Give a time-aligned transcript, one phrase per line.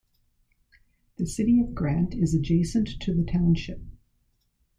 [1.17, 3.81] The city of Grant is adjacent to the township.